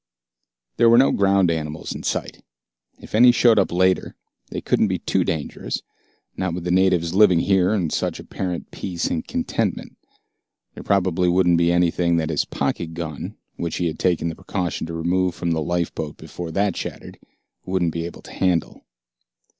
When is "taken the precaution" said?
13.99-14.87